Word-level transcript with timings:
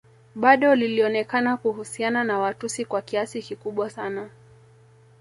Bado 0.35 0.73
lilionekana 0.75 1.57
kuhusiana 1.57 2.23
na 2.23 2.39
Watusi 2.39 2.85
kwa 2.85 3.01
kiasi 3.01 3.41
kikubwa 3.41 3.89
sana 3.89 4.29